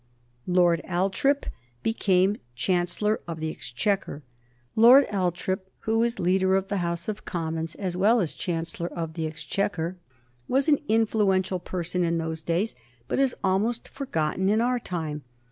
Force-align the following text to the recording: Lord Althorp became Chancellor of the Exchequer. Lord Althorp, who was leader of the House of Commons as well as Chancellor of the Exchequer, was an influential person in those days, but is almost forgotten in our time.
Lord 0.47 0.81
Althorp 0.85 1.45
became 1.83 2.37
Chancellor 2.55 3.19
of 3.27 3.39
the 3.39 3.51
Exchequer. 3.51 4.23
Lord 4.75 5.05
Althorp, 5.11 5.69
who 5.81 5.99
was 5.99 6.17
leader 6.17 6.55
of 6.55 6.69
the 6.69 6.77
House 6.77 7.07
of 7.07 7.23
Commons 7.23 7.75
as 7.75 7.95
well 7.95 8.19
as 8.19 8.33
Chancellor 8.33 8.87
of 8.91 9.13
the 9.13 9.27
Exchequer, 9.27 9.97
was 10.47 10.67
an 10.67 10.79
influential 10.87 11.59
person 11.59 12.03
in 12.03 12.17
those 12.17 12.41
days, 12.41 12.75
but 13.07 13.19
is 13.19 13.35
almost 13.43 13.87
forgotten 13.89 14.49
in 14.49 14.59
our 14.59 14.79
time. 14.79 15.21